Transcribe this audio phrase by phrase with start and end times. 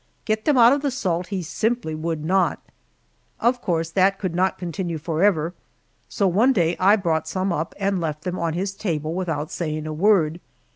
[0.25, 2.59] Get them out of the salt he simply would not.
[3.39, 5.53] Of course that could not continue forever,
[6.09, 9.85] so one day I brought some up and left them on his table without saying
[9.85, 10.39] a word.